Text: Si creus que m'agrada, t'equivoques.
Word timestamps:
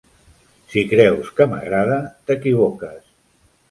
Si 0.71 0.83
creus 0.93 1.31
que 1.41 1.49
m'agrada, 1.53 2.03
t'equivoques. 2.29 3.03